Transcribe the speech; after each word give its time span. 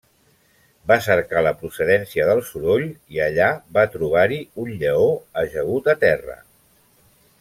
Va 0.91 0.95
cercar 1.07 1.43
la 1.47 1.51
procedència 1.59 2.25
del 2.29 2.41
soroll 2.47 2.87
i 3.17 3.21
allà 3.27 3.51
va 3.79 3.85
trobar-hi 3.97 4.41
un 4.65 4.73
lleó 4.81 5.07
ajagut 5.43 5.93
a 5.95 5.97
terra. 6.07 6.39